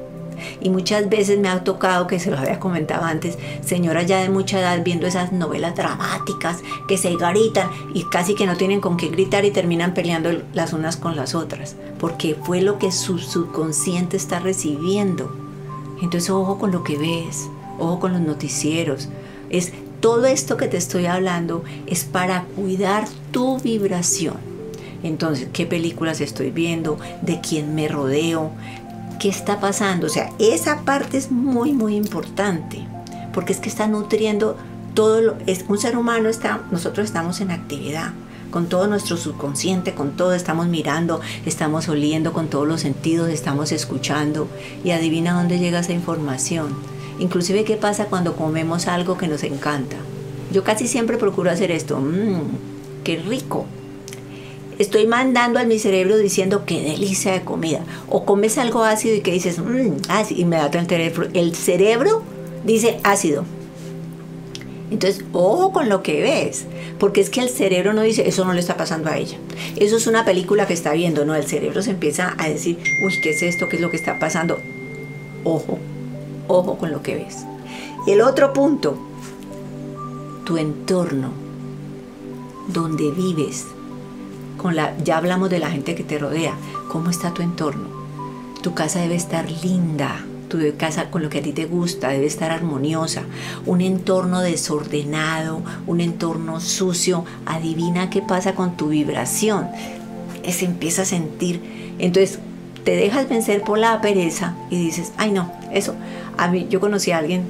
Y 0.62 0.70
muchas 0.70 1.10
veces 1.10 1.38
me 1.38 1.48
ha 1.48 1.64
tocado, 1.64 2.06
que 2.06 2.18
se 2.18 2.30
lo 2.30 2.38
había 2.38 2.58
comentado 2.58 3.04
antes, 3.04 3.38
señoras 3.62 4.06
ya 4.06 4.20
de 4.20 4.30
mucha 4.30 4.58
edad 4.58 4.82
viendo 4.82 5.06
esas 5.06 5.32
novelas 5.32 5.76
dramáticas 5.76 6.60
que 6.88 6.96
se 6.96 7.14
gritan 7.16 7.68
y 7.94 8.04
casi 8.04 8.34
que 8.34 8.46
no 8.46 8.56
tienen 8.56 8.80
con 8.80 8.96
qué 8.96 9.08
gritar 9.08 9.44
y 9.44 9.50
terminan 9.50 9.92
peleando 9.92 10.30
las 10.54 10.72
unas 10.72 10.96
con 10.96 11.14
las 11.14 11.34
otras, 11.34 11.76
porque 12.00 12.36
fue 12.42 12.62
lo 12.62 12.78
que 12.78 12.90
su 12.90 13.18
subconsciente 13.18 14.16
está 14.16 14.40
recibiendo. 14.40 15.30
Entonces 16.00 16.30
ojo 16.30 16.58
con 16.58 16.72
lo 16.72 16.82
que 16.82 16.96
ves, 16.96 17.48
ojo 17.78 18.00
con 18.00 18.12
los 18.14 18.22
noticieros. 18.22 19.10
Es 19.50 19.72
todo 20.02 20.26
esto 20.26 20.56
que 20.56 20.66
te 20.66 20.76
estoy 20.76 21.06
hablando 21.06 21.62
es 21.86 22.02
para 22.02 22.42
cuidar 22.56 23.06
tu 23.30 23.60
vibración. 23.60 24.34
Entonces, 25.04 25.48
¿qué 25.52 25.64
películas 25.64 26.20
estoy 26.20 26.50
viendo? 26.50 26.98
¿De 27.22 27.40
quién 27.40 27.76
me 27.76 27.86
rodeo? 27.86 28.50
¿Qué 29.20 29.28
está 29.28 29.60
pasando? 29.60 30.08
O 30.08 30.10
sea, 30.10 30.30
esa 30.40 30.80
parte 30.80 31.18
es 31.18 31.30
muy, 31.30 31.72
muy 31.72 31.94
importante, 31.94 32.84
porque 33.32 33.52
es 33.52 33.60
que 33.60 33.68
está 33.68 33.86
nutriendo 33.86 34.56
todo 34.94 35.20
lo, 35.20 35.36
es 35.46 35.64
un 35.68 35.78
ser 35.78 35.96
humano 35.96 36.28
está 36.28 36.60
nosotros 36.70 37.06
estamos 37.06 37.40
en 37.40 37.50
actividad 37.50 38.12
con 38.50 38.66
todo 38.66 38.86
nuestro 38.88 39.16
subconsciente, 39.16 39.94
con 39.94 40.10
todo 40.10 40.34
estamos 40.34 40.66
mirando, 40.66 41.20
estamos 41.46 41.88
oliendo 41.88 42.34
con 42.34 42.48
todos 42.48 42.68
los 42.68 42.82
sentidos, 42.82 43.30
estamos 43.30 43.72
escuchando 43.72 44.48
y 44.84 44.90
adivina 44.90 45.32
dónde 45.32 45.58
llega 45.58 45.78
esa 45.78 45.92
información. 45.92 46.74
Inclusive 47.18 47.64
qué 47.64 47.76
pasa 47.76 48.06
cuando 48.06 48.36
comemos 48.36 48.86
algo 48.86 49.18
que 49.18 49.28
nos 49.28 49.42
encanta. 49.42 49.96
Yo 50.52 50.64
casi 50.64 50.86
siempre 50.86 51.16
procuro 51.16 51.50
hacer 51.50 51.70
esto. 51.70 51.98
Mmm, 51.98 52.42
qué 53.04 53.16
rico. 53.16 53.66
Estoy 54.78 55.06
mandando 55.06 55.58
a 55.60 55.64
mi 55.64 55.78
cerebro 55.78 56.18
diciendo 56.18 56.64
qué 56.66 56.80
delicia 56.82 57.32
de 57.32 57.42
comida. 57.42 57.84
O 58.08 58.24
comes 58.24 58.58
algo 58.58 58.84
ácido 58.84 59.14
y 59.14 59.20
que 59.20 59.32
dices, 59.32 59.58
mmm, 59.58 59.96
ácido. 60.08 60.40
Inmediatamente 60.40 60.96
el 60.96 61.12
cerebro, 61.12 61.30
el 61.32 61.54
cerebro 61.54 62.22
dice 62.64 62.98
ácido. 63.04 63.44
Entonces, 64.92 65.24
ojo 65.32 65.72
con 65.72 65.88
lo 65.88 66.02
que 66.02 66.20
ves, 66.20 66.66
porque 66.98 67.22
es 67.22 67.30
que 67.30 67.40
el 67.40 67.48
cerebro 67.48 67.94
no 67.94 68.02
dice, 68.02 68.28
eso 68.28 68.44
no 68.44 68.52
le 68.52 68.60
está 68.60 68.76
pasando 68.76 69.08
a 69.08 69.16
ella. 69.16 69.38
Eso 69.76 69.96
es 69.96 70.06
una 70.06 70.26
película 70.26 70.66
que 70.66 70.74
está 70.74 70.92
viendo, 70.92 71.24
no, 71.24 71.34
el 71.34 71.46
cerebro 71.46 71.80
se 71.80 71.92
empieza 71.92 72.34
a 72.36 72.46
decir, 72.50 72.76
uy, 73.02 73.18
¿qué 73.22 73.30
es 73.30 73.42
esto? 73.42 73.70
¿Qué 73.70 73.76
es 73.76 73.82
lo 73.82 73.90
que 73.90 73.96
está 73.96 74.18
pasando? 74.18 74.58
Ojo, 75.44 75.78
ojo 76.52 76.76
con 76.78 76.90
lo 76.90 77.02
que 77.02 77.14
ves. 77.14 77.44
Y 78.06 78.12
el 78.12 78.20
otro 78.20 78.52
punto, 78.52 78.96
tu 80.44 80.56
entorno, 80.56 81.30
donde 82.68 83.10
vives, 83.10 83.66
con 84.56 84.76
la, 84.76 84.96
ya 84.98 85.16
hablamos 85.16 85.50
de 85.50 85.58
la 85.58 85.70
gente 85.70 85.94
que 85.94 86.04
te 86.04 86.18
rodea, 86.18 86.54
¿cómo 86.88 87.10
está 87.10 87.32
tu 87.34 87.42
entorno? 87.42 87.88
Tu 88.62 88.74
casa 88.74 89.00
debe 89.00 89.16
estar 89.16 89.50
linda, 89.50 90.24
tu 90.48 90.58
casa 90.76 91.10
con 91.10 91.22
lo 91.22 91.30
que 91.30 91.38
a 91.38 91.42
ti 91.42 91.52
te 91.52 91.64
gusta, 91.64 92.08
debe 92.08 92.26
estar 92.26 92.50
armoniosa. 92.50 93.22
Un 93.66 93.80
entorno 93.80 94.40
desordenado, 94.40 95.62
un 95.86 96.00
entorno 96.00 96.60
sucio, 96.60 97.24
adivina 97.46 98.10
qué 98.10 98.22
pasa 98.22 98.54
con 98.54 98.76
tu 98.76 98.88
vibración. 98.88 99.68
Se 100.48 100.64
empieza 100.64 101.02
a 101.02 101.06
sentir. 101.06 101.94
Entonces, 101.98 102.38
te 102.84 102.96
dejas 102.96 103.28
vencer 103.28 103.62
por 103.62 103.78
la 103.78 104.00
pereza 104.00 104.54
y 104.70 104.76
dices, 104.76 105.12
ay 105.16 105.32
no, 105.32 105.50
eso. 105.72 105.94
A 106.36 106.48
mí, 106.48 106.66
yo 106.70 106.80
conocí 106.80 107.10
a 107.10 107.18
alguien 107.18 107.44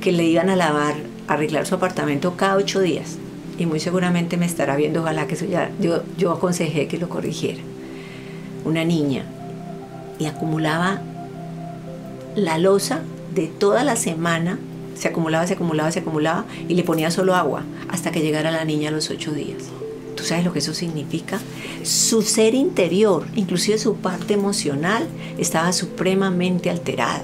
que 0.00 0.12
le 0.12 0.24
iban 0.24 0.50
a 0.50 0.56
lavar, 0.56 0.94
a 1.26 1.34
arreglar 1.34 1.66
su 1.66 1.74
apartamento 1.74 2.36
cada 2.36 2.56
ocho 2.56 2.80
días. 2.80 3.18
Y 3.58 3.66
muy 3.66 3.80
seguramente 3.80 4.36
me 4.36 4.46
estará 4.46 4.76
viendo, 4.76 5.00
ojalá 5.00 5.26
que 5.26 5.34
eso 5.34 5.44
ya, 5.44 5.70
yo, 5.80 6.02
yo 6.16 6.32
aconsejé 6.32 6.86
que 6.86 6.98
lo 6.98 7.08
corrigiera. 7.08 7.60
Una 8.64 8.84
niña. 8.84 9.24
Y 10.18 10.26
acumulaba 10.26 11.00
la 12.36 12.58
losa 12.58 13.02
de 13.34 13.48
toda 13.48 13.84
la 13.84 13.96
semana, 13.96 14.58
se 14.94 15.08
acumulaba, 15.08 15.46
se 15.46 15.54
acumulaba, 15.54 15.90
se 15.90 16.00
acumulaba, 16.00 16.44
y 16.68 16.74
le 16.74 16.84
ponía 16.84 17.10
solo 17.10 17.34
agua 17.34 17.64
hasta 17.88 18.12
que 18.12 18.20
llegara 18.20 18.50
la 18.50 18.64
niña 18.64 18.88
a 18.88 18.92
los 18.92 19.10
ocho 19.10 19.32
días. 19.32 19.64
¿Tú 20.16 20.24
sabes 20.24 20.44
lo 20.44 20.52
que 20.52 20.58
eso 20.58 20.74
significa? 20.74 21.38
Su 21.84 22.22
ser 22.22 22.54
interior, 22.54 23.26
inclusive 23.36 23.78
su 23.78 23.96
parte 23.96 24.34
emocional, 24.34 25.06
estaba 25.38 25.72
supremamente 25.72 26.70
alterada. 26.70 27.22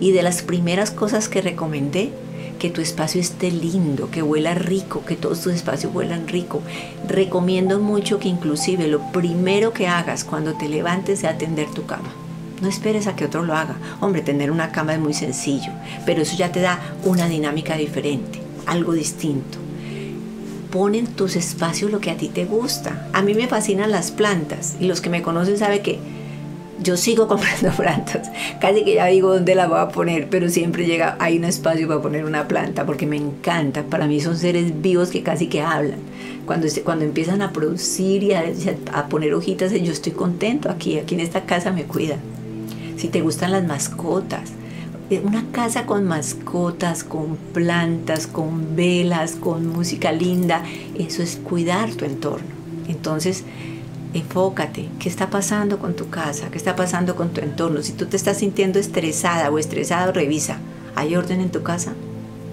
Y 0.00 0.12
de 0.12 0.22
las 0.22 0.42
primeras 0.42 0.90
cosas 0.90 1.28
que 1.28 1.40
recomendé, 1.40 2.12
que 2.58 2.70
tu 2.70 2.80
espacio 2.80 3.20
esté 3.20 3.50
lindo, 3.50 4.10
que 4.10 4.22
huela 4.22 4.54
rico, 4.54 5.04
que 5.04 5.16
todos 5.16 5.40
tus 5.40 5.54
espacios 5.54 5.94
huelan 5.94 6.28
rico. 6.28 6.62
Recomiendo 7.08 7.80
mucho 7.80 8.18
que 8.18 8.28
inclusive 8.28 8.86
lo 8.88 9.00
primero 9.12 9.72
que 9.72 9.88
hagas 9.88 10.24
cuando 10.24 10.54
te 10.54 10.68
levantes 10.68 11.20
sea 11.20 11.30
atender 11.30 11.68
tu 11.70 11.86
cama. 11.86 12.12
No 12.62 12.68
esperes 12.68 13.06
a 13.06 13.16
que 13.16 13.24
otro 13.24 13.42
lo 13.42 13.54
haga. 13.54 13.76
Hombre, 14.00 14.22
tener 14.22 14.50
una 14.50 14.72
cama 14.72 14.94
es 14.94 15.00
muy 15.00 15.14
sencillo, 15.14 15.72
pero 16.06 16.22
eso 16.22 16.36
ya 16.36 16.52
te 16.52 16.60
da 16.60 16.80
una 17.04 17.28
dinámica 17.28 17.76
diferente, 17.76 18.40
algo 18.66 18.92
distinto 18.92 19.58
pon 20.74 20.96
en 20.96 21.06
tus 21.06 21.36
espacios 21.36 21.92
lo 21.92 22.00
que 22.00 22.10
a 22.10 22.16
ti 22.16 22.26
te 22.26 22.46
gusta. 22.46 23.06
A 23.12 23.22
mí 23.22 23.34
me 23.34 23.46
fascinan 23.46 23.92
las 23.92 24.10
plantas 24.10 24.74
y 24.80 24.88
los 24.88 25.00
que 25.00 25.08
me 25.08 25.22
conocen 25.22 25.56
saben 25.56 25.84
que 25.84 26.00
yo 26.82 26.96
sigo 26.96 27.28
comprando 27.28 27.70
plantas. 27.76 28.30
Casi 28.60 28.84
que 28.84 28.94
ya 28.94 29.06
digo 29.06 29.32
dónde 29.32 29.54
la 29.54 29.66
voy 29.66 29.78
a 29.78 29.88
poner, 29.88 30.28
pero 30.28 30.48
siempre 30.48 30.86
llega, 30.86 31.16
hay 31.20 31.38
un 31.38 31.44
espacio 31.44 31.86
para 31.88 32.02
poner 32.02 32.24
una 32.24 32.48
planta 32.48 32.86
porque 32.86 33.06
me 33.06 33.16
encanta. 33.16 33.82
Para 33.82 34.06
mí 34.06 34.20
son 34.20 34.36
seres 34.36 34.80
vivos 34.80 35.10
que 35.10 35.22
casi 35.22 35.48
que 35.48 35.62
hablan. 35.62 35.98
Cuando, 36.46 36.66
cuando 36.84 37.04
empiezan 37.04 37.40
a 37.42 37.52
producir 37.52 38.22
y 38.22 38.32
a, 38.32 38.44
a 38.92 39.08
poner 39.08 39.34
hojitas, 39.34 39.72
yo 39.72 39.92
estoy 39.92 40.12
contento 40.12 40.70
aquí, 40.70 40.98
aquí 40.98 41.14
en 41.14 41.20
esta 41.20 41.44
casa 41.44 41.72
me 41.72 41.84
cuidan. 41.84 42.18
Si 42.96 43.08
te 43.08 43.22
gustan 43.22 43.52
las 43.52 43.64
mascotas, 43.64 44.52
eh, 45.10 45.20
una 45.22 45.44
casa 45.52 45.84
con 45.84 46.04
mascotas, 46.04 47.04
con 47.04 47.36
plantas, 47.52 48.26
con 48.26 48.74
velas, 48.74 49.32
con 49.32 49.66
música 49.66 50.12
linda, 50.12 50.62
eso 50.98 51.22
es 51.22 51.36
cuidar 51.36 51.92
tu 51.92 52.06
entorno. 52.06 52.46
Entonces, 52.88 53.44
enfócate, 54.14 54.88
¿qué 54.98 55.08
está 55.08 55.28
pasando 55.28 55.78
con 55.78 55.94
tu 55.94 56.08
casa? 56.08 56.50
¿Qué 56.50 56.56
está 56.56 56.76
pasando 56.76 57.16
con 57.16 57.30
tu 57.30 57.40
entorno? 57.40 57.82
Si 57.82 57.92
tú 57.92 58.06
te 58.06 58.16
estás 58.16 58.38
sintiendo 58.38 58.78
estresada 58.78 59.50
o 59.50 59.58
estresado, 59.58 60.12
revisa, 60.12 60.58
¿hay 60.94 61.16
orden 61.16 61.40
en 61.40 61.50
tu 61.50 61.62
casa? 61.62 61.92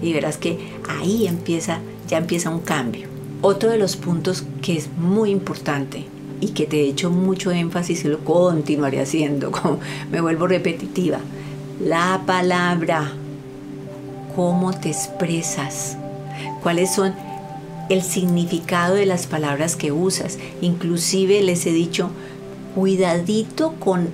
Y 0.02 0.12
verás 0.12 0.36
que 0.36 0.58
ahí 0.88 1.26
empieza, 1.26 1.78
ya 2.08 2.18
empieza 2.18 2.50
un 2.50 2.60
cambio. 2.60 3.06
Otro 3.40 3.70
de 3.70 3.78
los 3.78 3.96
puntos 3.96 4.44
que 4.60 4.76
es 4.76 4.88
muy 4.98 5.30
importante 5.30 6.06
y 6.40 6.48
que 6.48 6.66
te 6.66 6.80
he 6.80 6.88
hecho 6.88 7.10
mucho 7.10 7.52
énfasis 7.52 8.04
y 8.04 8.08
lo 8.08 8.18
continuaré 8.24 9.00
haciendo, 9.00 9.50
como 9.52 9.78
me 10.10 10.20
vuelvo 10.20 10.48
repetitiva, 10.48 11.18
la 11.80 12.22
palabra, 12.26 13.12
cómo 14.34 14.72
te 14.72 14.88
expresas, 14.88 15.96
cuáles 16.62 16.92
son 16.92 17.14
el 17.92 18.02
significado 18.02 18.94
de 18.94 19.06
las 19.06 19.26
palabras 19.26 19.76
que 19.76 19.92
usas. 19.92 20.38
Inclusive 20.60 21.42
les 21.42 21.66
he 21.66 21.72
dicho, 21.72 22.10
cuidadito 22.74 23.74
con 23.78 24.08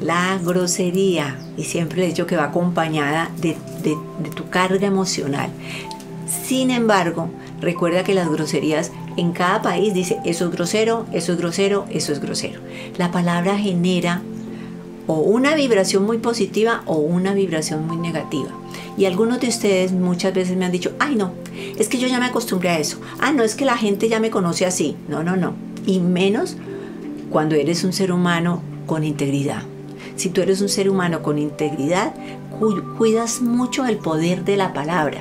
la 0.00 0.38
grosería. 0.38 1.38
Y 1.56 1.64
siempre 1.64 2.04
he 2.04 2.06
dicho 2.06 2.26
que 2.26 2.36
va 2.36 2.44
acompañada 2.44 3.30
de, 3.38 3.56
de 3.82 4.30
tu 4.34 4.48
carga 4.50 4.86
emocional. 4.86 5.50
Sin 6.46 6.70
embargo, 6.70 7.28
recuerda 7.60 8.04
que 8.04 8.14
las 8.14 8.28
groserías 8.28 8.92
en 9.16 9.32
cada 9.32 9.62
país 9.62 9.94
dice 9.94 10.18
eso 10.24 10.46
es 10.46 10.50
grosero, 10.52 11.06
eso 11.12 11.32
es 11.32 11.38
grosero, 11.38 11.86
eso 11.90 12.12
es 12.12 12.20
grosero. 12.20 12.60
La 12.98 13.10
palabra 13.10 13.58
genera 13.58 14.22
o 15.06 15.14
una 15.14 15.54
vibración 15.54 16.04
muy 16.04 16.18
positiva 16.18 16.82
o 16.86 16.96
una 16.96 17.32
vibración 17.34 17.86
muy 17.86 17.96
negativa. 17.96 18.50
Y 18.96 19.04
algunos 19.04 19.40
de 19.40 19.48
ustedes 19.48 19.92
muchas 19.92 20.32
veces 20.32 20.56
me 20.56 20.64
han 20.64 20.72
dicho, 20.72 20.92
ay 20.98 21.16
no, 21.16 21.32
es 21.78 21.88
que 21.88 21.98
yo 21.98 22.08
ya 22.08 22.18
me 22.18 22.26
acostumbré 22.26 22.70
a 22.70 22.78
eso. 22.78 22.98
Ah, 23.18 23.32
no, 23.32 23.42
es 23.42 23.54
que 23.54 23.64
la 23.64 23.76
gente 23.76 24.08
ya 24.08 24.20
me 24.20 24.30
conoce 24.30 24.64
así. 24.64 24.96
No, 25.08 25.22
no, 25.22 25.36
no. 25.36 25.54
Y 25.86 26.00
menos 26.00 26.56
cuando 27.30 27.54
eres 27.54 27.84
un 27.84 27.92
ser 27.92 28.12
humano 28.12 28.62
con 28.86 29.04
integridad. 29.04 29.62
Si 30.16 30.30
tú 30.30 30.40
eres 30.40 30.62
un 30.62 30.70
ser 30.70 30.88
humano 30.88 31.22
con 31.22 31.38
integridad, 31.38 32.14
cuidas 32.96 33.42
mucho 33.42 33.84
el 33.84 33.98
poder 33.98 34.44
de 34.44 34.56
la 34.56 34.72
palabra. 34.72 35.20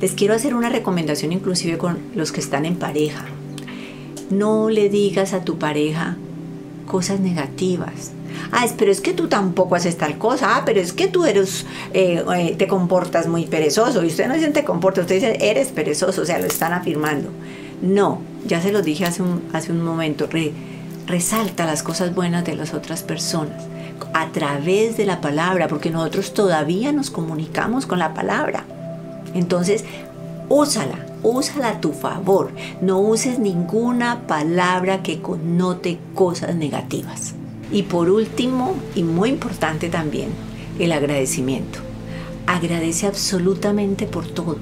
Les 0.00 0.12
quiero 0.12 0.34
hacer 0.34 0.54
una 0.54 0.68
recomendación 0.68 1.32
inclusive 1.32 1.78
con 1.78 1.98
los 2.14 2.30
que 2.30 2.40
están 2.40 2.66
en 2.66 2.76
pareja. 2.76 3.24
No 4.30 4.68
le 4.68 4.90
digas 4.90 5.32
a 5.32 5.44
tu 5.44 5.58
pareja 5.58 6.16
cosas 6.86 7.20
negativas 7.20 8.12
ah, 8.52 8.66
pero 8.76 8.90
es 8.90 9.00
que 9.00 9.12
tú 9.12 9.28
tampoco 9.28 9.74
haces 9.74 9.96
tal 9.96 10.18
cosa, 10.18 10.56
ah, 10.56 10.62
pero 10.64 10.80
es 10.80 10.92
que 10.92 11.08
tú 11.08 11.24
eres, 11.24 11.66
eh, 11.92 12.24
eh, 12.36 12.54
te 12.56 12.66
comportas 12.66 13.26
muy 13.26 13.46
perezoso, 13.46 14.02
y 14.04 14.08
usted 14.08 14.28
no 14.28 14.34
dice 14.34 14.48
te 14.48 14.64
comporta, 14.64 15.00
usted 15.00 15.16
dice 15.16 15.38
eres 15.40 15.68
perezoso, 15.68 16.22
o 16.22 16.24
sea, 16.24 16.38
lo 16.38 16.46
están 16.46 16.72
afirmando. 16.72 17.30
No, 17.82 18.20
ya 18.46 18.60
se 18.60 18.72
lo 18.72 18.82
dije 18.82 19.04
hace 19.04 19.22
un, 19.22 19.42
hace 19.52 19.72
un 19.72 19.84
momento, 19.84 20.28
resalta 21.06 21.64
las 21.64 21.82
cosas 21.82 22.14
buenas 22.14 22.44
de 22.44 22.56
las 22.56 22.74
otras 22.74 23.02
personas 23.02 23.68
a 24.14 24.28
través 24.28 24.96
de 24.96 25.06
la 25.06 25.20
palabra, 25.20 25.68
porque 25.68 25.90
nosotros 25.90 26.34
todavía 26.34 26.92
nos 26.92 27.10
comunicamos 27.10 27.86
con 27.86 27.98
la 27.98 28.14
palabra. 28.14 28.64
Entonces, 29.34 29.84
úsala, 30.48 31.06
úsala 31.22 31.70
a 31.70 31.80
tu 31.80 31.92
favor. 31.92 32.52
No 32.80 32.98
uses 33.00 33.38
ninguna 33.38 34.26
palabra 34.26 35.02
que 35.02 35.20
connote 35.20 35.98
cosas 36.14 36.54
negativas. 36.54 37.34
Y 37.70 37.82
por 37.82 38.10
último, 38.10 38.74
y 38.94 39.02
muy 39.02 39.30
importante 39.30 39.88
también, 39.88 40.30
el 40.78 40.92
agradecimiento. 40.92 41.80
Agradece 42.46 43.06
absolutamente 43.06 44.06
por 44.06 44.26
todo. 44.26 44.56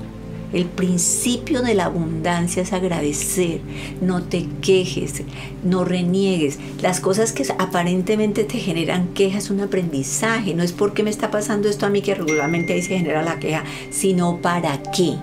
El 0.53 0.67
principio 0.67 1.61
de 1.63 1.75
la 1.75 1.87
abundancia 1.87 2.63
es 2.63 2.73
agradecer, 2.73 3.61
no 4.01 4.23
te 4.23 4.47
quejes, 4.63 5.23
no 5.65 5.85
reniegues. 5.85 6.59
Las 6.81 7.01
cosas 7.01 7.33
que 7.33 7.45
aparentemente 7.59 8.45
te 8.45 8.59
generan 8.59 9.09
quejas 9.09 9.45
es 9.45 9.51
un 9.51 9.61
aprendizaje, 9.61 10.55
no 10.55 10.63
es 10.63 10.73
porque 10.73 11.03
me 11.03 11.11
está 11.11 11.31
pasando 11.31 11.69
esto 11.69 11.85
a 11.85 11.91
mí 11.91 12.01
que 12.01 12.15
regularmente 12.15 12.73
ahí 12.73 12.83
se 12.83 12.97
genera 12.97 13.23
la 13.23 13.41
queja, 13.41 13.65
sino 13.91 14.41
para 14.41 14.81
qué. 14.93 15.17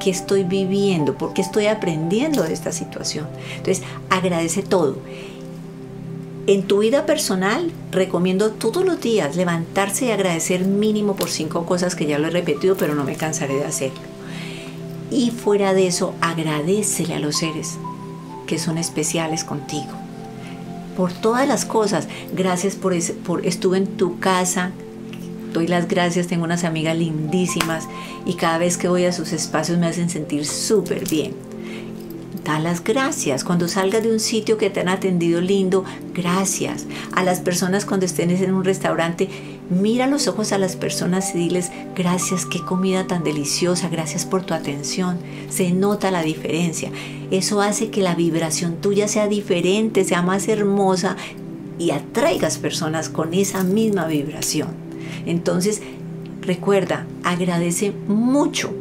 ¿Qué 0.00 0.10
estoy 0.10 0.44
viviendo? 0.44 1.16
¿Por 1.16 1.34
qué 1.34 1.42
estoy 1.42 1.66
aprendiendo 1.66 2.42
de 2.42 2.52
esta 2.52 2.72
situación? 2.72 3.26
Entonces, 3.56 3.84
agradece 4.10 4.62
todo. 4.62 4.98
En 6.46 6.64
tu 6.64 6.80
vida 6.80 7.06
personal, 7.06 7.72
recomiendo 7.90 8.50
todos 8.50 8.84
los 8.84 9.00
días 9.00 9.34
levantarse 9.34 10.06
y 10.06 10.10
agradecer 10.10 10.66
mínimo 10.66 11.16
por 11.16 11.30
cinco 11.30 11.64
cosas 11.64 11.94
que 11.94 12.04
ya 12.04 12.18
lo 12.18 12.28
he 12.28 12.30
repetido, 12.30 12.76
pero 12.76 12.94
no 12.94 13.04
me 13.04 13.16
cansaré 13.16 13.54
de 13.54 13.64
hacerlo. 13.64 14.00
Y 15.10 15.30
fuera 15.30 15.72
de 15.72 15.86
eso, 15.86 16.14
agradecele 16.20 17.14
a 17.14 17.18
los 17.18 17.36
seres 17.36 17.78
que 18.46 18.58
son 18.58 18.76
especiales 18.76 19.42
contigo. 19.42 19.92
Por 20.98 21.14
todas 21.14 21.48
las 21.48 21.64
cosas. 21.64 22.08
Gracias 22.34 22.74
por, 22.74 22.94
por 23.22 23.46
estuve 23.46 23.78
en 23.78 23.86
tu 23.86 24.18
casa, 24.18 24.72
doy 25.54 25.66
las 25.66 25.88
gracias, 25.88 26.26
tengo 26.26 26.44
unas 26.44 26.64
amigas 26.64 26.96
lindísimas 26.96 27.88
y 28.26 28.34
cada 28.34 28.58
vez 28.58 28.76
que 28.76 28.88
voy 28.88 29.06
a 29.06 29.12
sus 29.12 29.32
espacios 29.32 29.78
me 29.78 29.86
hacen 29.86 30.10
sentir 30.10 30.44
súper 30.44 31.08
bien. 31.08 31.43
Da 32.44 32.58
las 32.58 32.84
gracias. 32.84 33.42
Cuando 33.42 33.68
salgas 33.68 34.02
de 34.02 34.12
un 34.12 34.20
sitio 34.20 34.58
que 34.58 34.68
te 34.68 34.80
han 34.80 34.90
atendido 34.90 35.40
lindo, 35.40 35.84
gracias. 36.12 36.84
A 37.16 37.22
las 37.22 37.40
personas 37.40 37.86
cuando 37.86 38.04
estén 38.04 38.30
en 38.30 38.52
un 38.52 38.64
restaurante, 38.64 39.30
mira 39.70 40.06
los 40.06 40.28
ojos 40.28 40.52
a 40.52 40.58
las 40.58 40.76
personas 40.76 41.34
y 41.34 41.38
diles, 41.38 41.72
gracias, 41.96 42.44
qué 42.44 42.60
comida 42.60 43.06
tan 43.06 43.24
deliciosa, 43.24 43.88
gracias 43.88 44.26
por 44.26 44.44
tu 44.44 44.52
atención. 44.52 45.16
Se 45.48 45.70
nota 45.72 46.10
la 46.10 46.22
diferencia. 46.22 46.90
Eso 47.30 47.62
hace 47.62 47.88
que 47.88 48.02
la 48.02 48.14
vibración 48.14 48.76
tuya 48.76 49.08
sea 49.08 49.26
diferente, 49.26 50.04
sea 50.04 50.20
más 50.20 50.46
hermosa 50.46 51.16
y 51.78 51.92
atraigas 51.92 52.58
personas 52.58 53.08
con 53.08 53.32
esa 53.32 53.64
misma 53.64 54.06
vibración. 54.06 54.68
Entonces, 55.24 55.80
recuerda, 56.42 57.06
agradece 57.22 57.94
mucho 58.06 58.74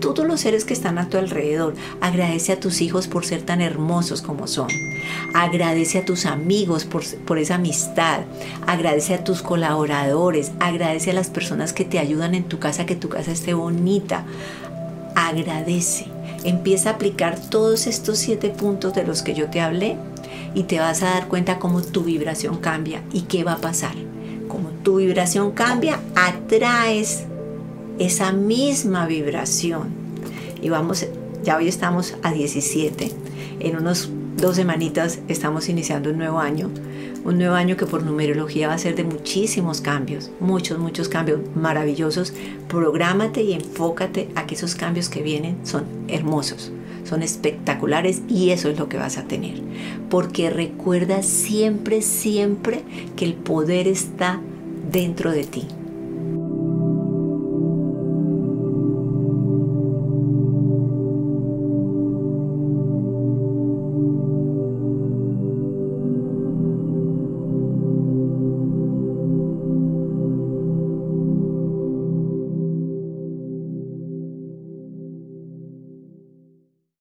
todos 0.00 0.26
los 0.26 0.40
seres 0.40 0.64
que 0.64 0.74
están 0.74 0.98
a 0.98 1.08
tu 1.08 1.18
alrededor. 1.18 1.74
Agradece 2.00 2.52
a 2.52 2.60
tus 2.60 2.80
hijos 2.80 3.06
por 3.06 3.24
ser 3.24 3.42
tan 3.42 3.60
hermosos 3.60 4.22
como 4.22 4.46
son. 4.46 4.68
Agradece 5.34 5.98
a 5.98 6.04
tus 6.04 6.26
amigos 6.26 6.84
por, 6.84 7.04
por 7.24 7.38
esa 7.38 7.56
amistad. 7.56 8.20
Agradece 8.66 9.14
a 9.14 9.24
tus 9.24 9.42
colaboradores. 9.42 10.52
Agradece 10.60 11.10
a 11.10 11.14
las 11.14 11.30
personas 11.30 11.72
que 11.72 11.84
te 11.84 11.98
ayudan 11.98 12.34
en 12.34 12.44
tu 12.44 12.58
casa, 12.58 12.86
que 12.86 12.96
tu 12.96 13.08
casa 13.08 13.30
esté 13.30 13.54
bonita. 13.54 14.24
Agradece. 15.14 16.06
Empieza 16.42 16.90
a 16.90 16.92
aplicar 16.94 17.38
todos 17.38 17.86
estos 17.86 18.18
siete 18.18 18.50
puntos 18.50 18.94
de 18.94 19.04
los 19.04 19.22
que 19.22 19.34
yo 19.34 19.50
te 19.50 19.60
hablé 19.60 19.96
y 20.54 20.64
te 20.64 20.80
vas 20.80 21.02
a 21.02 21.10
dar 21.10 21.28
cuenta 21.28 21.58
cómo 21.58 21.82
tu 21.82 22.02
vibración 22.02 22.56
cambia 22.56 23.02
y 23.12 23.22
qué 23.22 23.44
va 23.44 23.52
a 23.52 23.58
pasar 23.58 23.94
como 24.50 24.70
tu 24.82 24.96
vibración 24.96 25.52
cambia, 25.52 26.00
atraes 26.14 27.24
esa 28.00 28.32
misma 28.32 29.06
vibración. 29.06 29.90
Y 30.62 30.70
vamos, 30.70 31.06
ya 31.44 31.58
hoy 31.58 31.68
estamos 31.68 32.16
a 32.22 32.32
17. 32.32 33.12
En 33.60 33.76
unos 33.76 34.10
dos 34.38 34.56
semanitas 34.56 35.20
estamos 35.28 35.68
iniciando 35.68 36.10
un 36.10 36.16
nuevo 36.16 36.40
año. 36.40 36.70
Un 37.24 37.36
nuevo 37.36 37.54
año 37.54 37.76
que 37.76 37.84
por 37.84 38.02
numerología 38.02 38.68
va 38.68 38.74
a 38.74 38.78
ser 38.78 38.96
de 38.96 39.04
muchísimos 39.04 39.82
cambios, 39.82 40.30
muchos, 40.40 40.78
muchos 40.78 41.10
cambios 41.10 41.40
maravillosos. 41.54 42.32
Prográmate 42.68 43.42
y 43.42 43.52
enfócate 43.52 44.30
a 44.34 44.46
que 44.46 44.54
esos 44.54 44.74
cambios 44.74 45.10
que 45.10 45.22
vienen 45.22 45.58
son 45.64 45.84
hermosos, 46.08 46.72
son 47.04 47.22
espectaculares 47.22 48.22
y 48.30 48.48
eso 48.48 48.70
es 48.70 48.78
lo 48.78 48.88
que 48.88 48.96
vas 48.96 49.18
a 49.18 49.24
tener. 49.24 49.60
Porque 50.08 50.48
recuerda 50.48 51.22
siempre, 51.22 52.00
siempre 52.00 52.82
que 53.14 53.26
el 53.26 53.34
poder 53.34 53.86
está 53.86 54.40
dentro 54.90 55.32
de 55.32 55.44
ti. 55.44 55.66